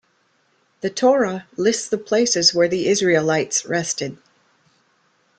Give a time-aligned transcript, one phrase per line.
[0.79, 4.17] The Torah lists the places where the Israelites rested.